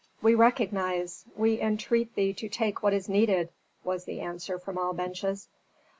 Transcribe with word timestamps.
"We 0.19 0.33
recognize! 0.33 1.25
We 1.35 1.61
entreat 1.61 2.15
thee 2.15 2.33
to 2.33 2.49
take 2.49 2.81
what 2.81 2.91
is 2.95 3.07
needed!" 3.07 3.49
was 3.83 4.05
the 4.05 4.19
answer 4.21 4.57
from 4.57 4.79
all 4.79 4.93
benches. 4.93 5.47